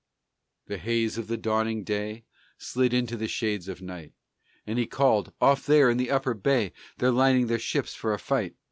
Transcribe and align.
The 0.65 0.79
haze 0.79 1.19
of 1.19 1.27
the 1.27 1.37
dawning 1.37 1.83
day 1.83 2.25
Slid 2.57 2.91
into 2.91 3.15
the 3.15 3.27
shades 3.27 3.67
of 3.67 3.83
night, 3.83 4.13
And 4.65 4.79
he 4.79 4.87
called: 4.87 5.31
"Off 5.39 5.67
there 5.67 5.91
in 5.91 5.97
the 5.97 6.09
upper 6.09 6.33
bay, 6.33 6.73
They're 6.97 7.11
lining 7.11 7.45
their 7.45 7.59
ships 7.59 7.93
for 7.93 8.11
a 8.11 8.17
fight. 8.17 8.55